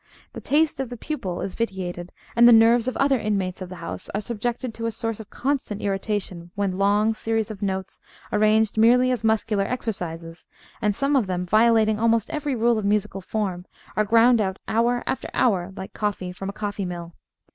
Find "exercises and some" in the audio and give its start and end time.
9.65-11.15